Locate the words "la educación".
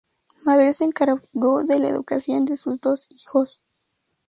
1.77-2.45